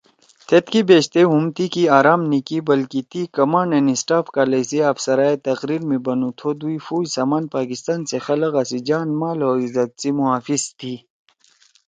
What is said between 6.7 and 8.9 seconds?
فوج سمان پاکستان سی خلگا سی